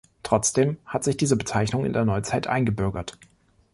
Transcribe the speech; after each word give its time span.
Trotzdem 0.23 0.77
hat 0.83 1.03
sich 1.03 1.15
diese 1.15 1.35
Bezeichnung 1.35 1.85
in 1.85 1.93
der 1.93 2.05
Neuzeit 2.05 2.47
eingebürgert. 2.47 3.19